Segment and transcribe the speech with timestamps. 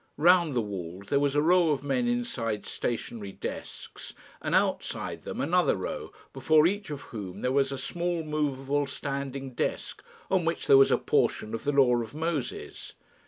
[0.17, 5.39] Round the walls there was a row of men inside stationary desks, and outside them
[5.39, 10.65] another row, before each of whom there was a small movable standing desk, on which
[10.65, 12.95] there was a portion of the law of Moses.